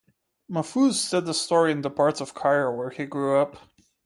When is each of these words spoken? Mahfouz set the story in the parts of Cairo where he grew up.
Mahfouz 0.49 0.93
set 0.95 1.25
the 1.25 1.33
story 1.35 1.71
in 1.71 1.81
the 1.81 1.89
parts 1.91 2.21
of 2.21 2.33
Cairo 2.33 2.75
where 2.75 2.89
he 2.89 3.05
grew 3.05 3.37
up. 3.39 3.57